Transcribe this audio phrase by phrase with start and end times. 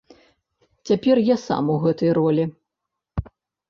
[0.91, 2.43] Цяпер я сам у гэтай ролі.